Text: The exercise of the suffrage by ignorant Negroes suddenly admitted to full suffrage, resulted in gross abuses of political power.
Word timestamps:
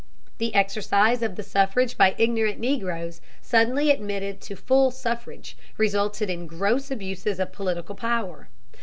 The 0.39 0.55
exercise 0.55 1.21
of 1.21 1.35
the 1.35 1.43
suffrage 1.43 1.95
by 1.95 2.15
ignorant 2.17 2.59
Negroes 2.59 3.21
suddenly 3.39 3.91
admitted 3.91 4.41
to 4.41 4.55
full 4.55 4.89
suffrage, 4.89 5.55
resulted 5.77 6.27
in 6.27 6.47
gross 6.47 6.89
abuses 6.89 7.39
of 7.39 7.51
political 7.53 7.93
power. 7.93 8.49